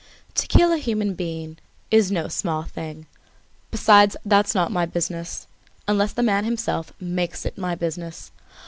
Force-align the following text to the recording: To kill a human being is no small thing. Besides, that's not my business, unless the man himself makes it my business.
To 0.33 0.47
kill 0.47 0.71
a 0.73 0.79
human 0.79 1.13
being 1.13 1.59
is 1.91 2.11
no 2.11 2.27
small 2.27 2.63
thing. 2.63 3.05
Besides, 3.69 4.17
that's 4.25 4.55
not 4.55 4.71
my 4.71 4.87
business, 4.87 5.45
unless 5.87 6.11
the 6.11 6.23
man 6.23 6.43
himself 6.43 6.91
makes 6.99 7.45
it 7.45 7.55
my 7.55 7.75
business. 7.75 8.31